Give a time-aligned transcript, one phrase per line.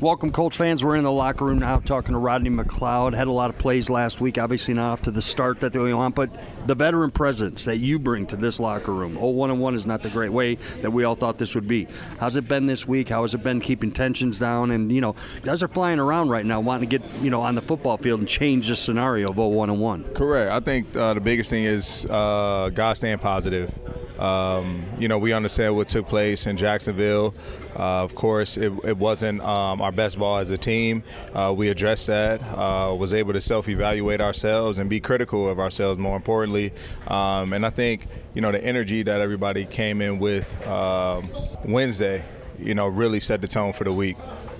[0.00, 0.82] Welcome, Colts fans.
[0.82, 3.12] We're in the locker room now talking to Rodney McLeod.
[3.12, 5.92] Had a lot of plays last week, obviously not off to the start that we
[5.92, 6.30] want, but
[6.66, 9.18] the veteran presence that you bring to this locker room.
[9.20, 11.68] Oh, one and one is not the great way that we all thought this would
[11.68, 11.86] be.
[12.18, 13.10] How's it been this week?
[13.10, 14.70] How has it been keeping tensions down?
[14.70, 17.54] And, you know, guys are flying around right now wanting to get, you know, on
[17.54, 20.14] the football field and change the scenario of 0 1 and 1.
[20.14, 20.50] Correct.
[20.50, 23.78] I think uh, the biggest thing is uh, God staying positive.
[24.20, 27.34] Um, you know, we understand what took place in Jacksonville.
[27.74, 31.02] Uh, of course, it, it wasn't um, our best ball as a team.
[31.34, 35.58] Uh, we addressed that, uh, was able to self evaluate ourselves and be critical of
[35.58, 36.72] ourselves, more importantly.
[37.08, 41.28] Um, and I think, you know, the energy that everybody came in with um,
[41.64, 42.24] Wednesday,
[42.58, 44.16] you know, really set the tone for the week.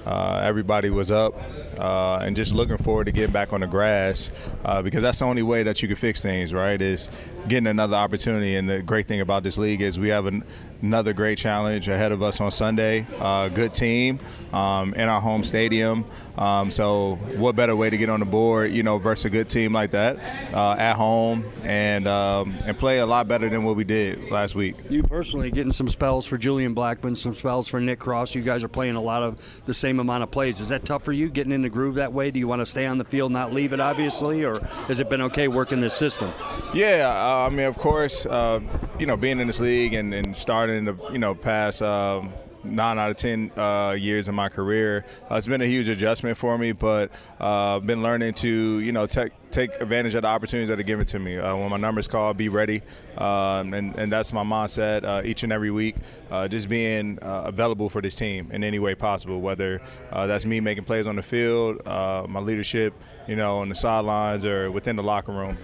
[0.06, 1.34] Uh, everybody was up
[1.78, 4.30] uh, and just looking forward to getting back on the grass
[4.64, 6.80] uh, because that's the only way that you can fix things, right?
[6.80, 7.10] Is
[7.48, 8.56] getting another opportunity.
[8.56, 10.44] And the great thing about this league is we have an,
[10.82, 13.06] another great challenge ahead of us on Sunday.
[13.18, 14.20] Uh, good team
[14.52, 16.04] um, in our home stadium.
[16.38, 19.48] Um, so what better way to get on the board, you know, versus a good
[19.48, 20.16] team like that
[20.54, 24.54] uh, at home and um, and play a lot better than what we did last
[24.54, 24.76] week.
[24.88, 28.34] You personally getting some spells for Julian Blackmon, some spells for Nick Cross.
[28.34, 30.60] You guys are playing a lot of the same amount of plays.
[30.60, 32.30] Is that tough for you getting in the groove that way?
[32.30, 35.10] Do you want to stay on the field, not leave it, obviously, or has it
[35.10, 36.32] been okay working this system?
[36.72, 38.60] Yeah, uh, I mean, of course, uh,
[38.98, 41.82] you know, being in this league and, and starting the you know past.
[41.82, 42.32] Um,
[42.64, 45.04] nine out of ten uh, years in my career.
[45.30, 48.92] Uh, it's been a huge adjustment for me, but uh, I've been learning to you
[48.92, 51.36] know take take advantage of the opportunities that are given to me.
[51.36, 52.82] Uh, when my number's called, be ready,
[53.18, 55.96] um, and and that's my mindset uh, each and every week.
[56.30, 59.80] Uh, just being available for this team in any way possible, whether
[60.12, 62.94] that's me making plays on the field, my leadership,
[63.26, 65.56] you know, on the sidelines or within the locker room.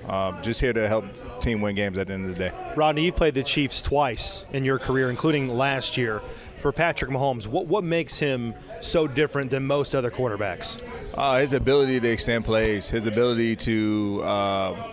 [0.42, 1.04] just here to help
[1.40, 2.72] team win games at the end of the day.
[2.74, 6.20] Rodney, you've played the Chiefs twice in your career, including last year
[6.66, 10.82] for Patrick Mahomes, what, what makes him so different than most other quarterbacks?
[11.14, 14.92] Uh, his ability to extend plays, his ability to uh,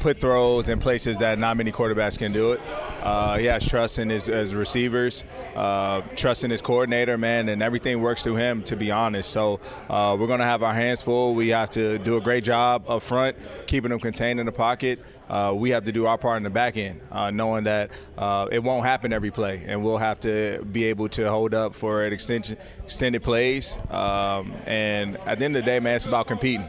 [0.00, 2.60] put throws in places that not many quarterbacks can do it.
[3.02, 5.24] Uh, he has trust in his, his receivers,
[5.54, 9.30] uh, trust in his coordinator, man, and everything works through him, to be honest.
[9.30, 11.34] So uh, we're going to have our hands full.
[11.34, 14.98] We have to do a great job up front, keeping them contained in the pocket
[15.30, 18.48] uh, we have to do our part in the back end, uh, knowing that uh,
[18.50, 22.04] it won't happen every play, and we'll have to be able to hold up for
[22.04, 23.78] an extension, extended plays.
[23.90, 26.66] Um, and at the end of the day, man, it's about competing.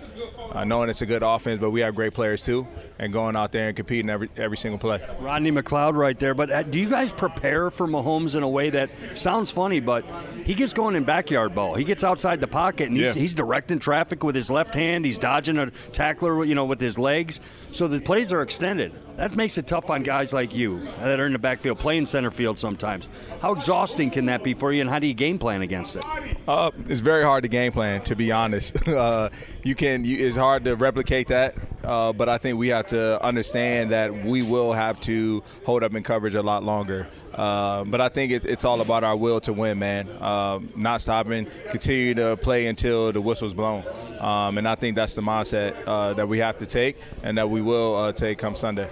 [0.52, 2.68] Uh, knowing it's a good offense, but we have great players too,
[3.00, 5.02] and going out there and competing every every single play.
[5.20, 6.34] Rodney McLeod, right there.
[6.34, 10.04] But uh, do you guys prepare for Mahomes in a way that sounds funny, but
[10.44, 11.76] he gets going in backyard ball.
[11.76, 13.22] He gets outside the pocket and he's, yeah.
[13.22, 15.06] he's directing traffic with his left hand.
[15.06, 17.40] He's dodging a tackler, you know, with his legs.
[17.72, 18.94] So the plays are extended.
[19.18, 22.32] That makes it tough on guys like you that are in the backfield, playing center
[22.32, 23.08] field sometimes.
[23.40, 26.06] How exhausting can that be for you, and how do you game plan against it?
[26.48, 28.76] Uh, it's very hard to game plan, to be honest.
[28.92, 29.30] Uh,
[29.64, 30.04] you can.
[30.04, 34.26] You, it's hard to replicate that, uh, but I think we have to understand that
[34.26, 37.08] we will have to hold up in coverage a lot longer.
[37.32, 40.10] Uh, but I think it, it's all about our will to win, man.
[40.10, 43.84] Uh, not stopping, continue to play until the whistle's blown.
[44.20, 47.48] Um, and I think that's the mindset uh, that we have to take and that
[47.48, 48.90] we will uh, take come Sunday.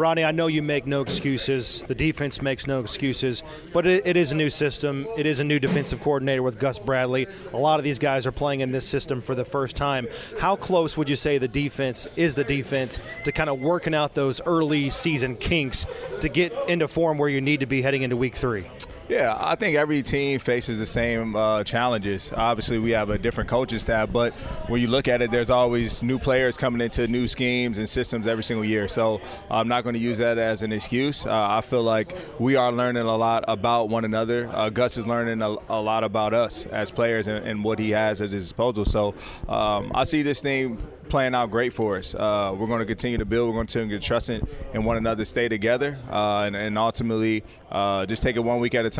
[0.00, 1.82] Ronnie, I know you make no excuses.
[1.82, 3.42] The defense makes no excuses,
[3.74, 5.06] but it, it is a new system.
[5.18, 7.26] It is a new defensive coordinator with Gus Bradley.
[7.52, 10.08] A lot of these guys are playing in this system for the first time.
[10.38, 14.14] How close would you say the defense is the defense to kind of working out
[14.14, 15.84] those early season kinks
[16.20, 18.66] to get into form where you need to be heading into week three?
[19.10, 22.30] Yeah, I think every team faces the same uh, challenges.
[22.32, 24.32] Obviously, we have a different coaching staff, but
[24.68, 28.28] when you look at it, there's always new players coming into new schemes and systems
[28.28, 28.86] every single year.
[28.86, 31.26] So I'm not going to use that as an excuse.
[31.26, 34.48] Uh, I feel like we are learning a lot about one another.
[34.52, 37.90] Uh, Gus is learning a, a, lot about us as players and, and, what he
[37.90, 38.84] has at his disposal.
[38.84, 39.16] So
[39.48, 40.78] um, I see this thing
[41.10, 42.14] playing out great for us.
[42.14, 43.48] Uh, we're going to continue to build.
[43.48, 46.78] We're going to continue to trust in, in one another, stay together, uh, and, and,
[46.78, 48.99] ultimately uh, just take it one week at a time.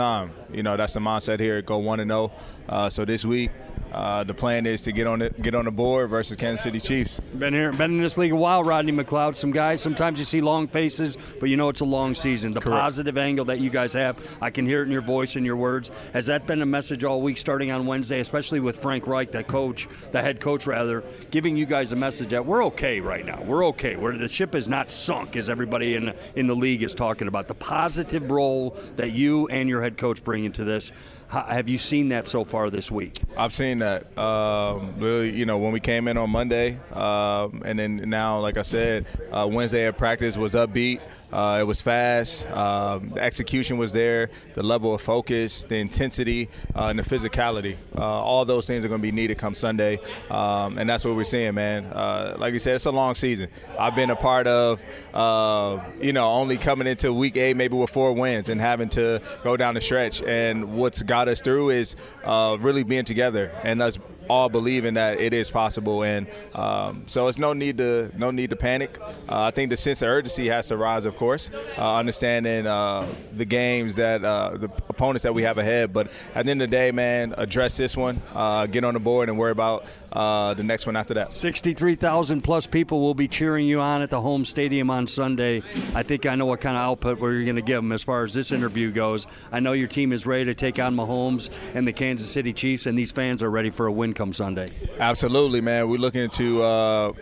[0.53, 1.63] You know, that's the mindset here.
[1.63, 2.33] Go one and zero.
[2.33, 2.41] Oh.
[2.71, 3.51] Uh, so this week,
[3.93, 6.79] uh, the plan is to get on the get on the board versus Kansas City
[6.79, 7.19] Chiefs.
[7.35, 9.35] Been here, been in this league a while, Rodney McLeod.
[9.35, 12.53] Some guys, sometimes you see long faces, but you know it's a long season.
[12.53, 12.81] The Correct.
[12.81, 15.57] positive angle that you guys have, I can hear it in your voice and your
[15.57, 15.91] words.
[16.13, 19.43] Has that been a message all week, starting on Wednesday, especially with Frank Reich, the
[19.43, 23.43] coach, the head coach rather, giving you guys a message that we're okay right now.
[23.43, 23.97] We're okay.
[23.97, 27.49] Where the ship is not sunk, as everybody in in the league is talking about.
[27.49, 30.93] The positive role that you and your head coach bring into this.
[31.31, 33.21] How, have you seen that so far this week?
[33.37, 34.19] I've seen that.
[34.19, 38.57] Um, really, you know, when we came in on Monday, um, and then now, like
[38.57, 41.01] I said, uh, Wednesday at practice was upbeat.
[41.33, 42.45] Uh, it was fast.
[42.51, 44.31] Um, the execution was there.
[44.55, 47.77] The level of focus, the intensity, uh, and the physicality.
[47.97, 51.15] Uh, all those things are going to be needed come Sunday, um, and that's what
[51.15, 51.85] we're seeing, man.
[51.85, 53.49] Uh, like you said, it's a long season.
[53.79, 54.83] I've been a part of,
[55.15, 59.23] uh, you know, only coming into week eight maybe with four wins and having to
[59.45, 60.23] go down the stretch.
[60.23, 63.99] And what's got us through is uh, really being together and us
[64.31, 68.51] all believing that it is possible, and um, so it's no need to no need
[68.51, 68.97] to panic.
[69.29, 73.09] Uh, I think the sense of urgency has to rise, of course, uh, understanding uh,
[73.33, 75.93] the games that uh, the opponents that we have ahead.
[75.93, 79.01] But at the end of the day, man, address this one, uh, get on the
[79.01, 81.33] board, and worry about the next one after that.
[81.33, 85.63] 63,000 plus people will be cheering you on at the home stadium on Sunday.
[85.95, 88.23] I think I know what kind of output we're going to give them as far
[88.23, 89.27] as this interview goes.
[89.51, 92.87] I know your team is ready to take on Mahomes and the Kansas City Chiefs,
[92.87, 94.67] and these fans are ready for a win come Sunday.
[94.99, 95.89] Absolutely, man.
[95.89, 97.13] We're looking to uh,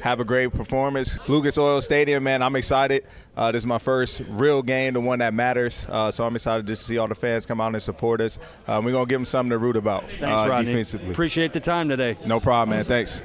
[0.00, 1.18] have a great performance.
[1.26, 2.40] Lucas Oil Stadium, man.
[2.40, 3.04] I'm excited.
[3.36, 5.84] Uh, this is my first real game, the one that matters.
[5.88, 8.38] Uh, so I'm excited just to see all the fans come out and support us.
[8.68, 10.66] Uh, we're gonna give them something to root about Thanks, uh, Rodney.
[10.66, 11.10] defensively.
[11.10, 12.16] Appreciate the time today.
[12.24, 12.84] No problem, man.
[12.84, 13.24] Thanks.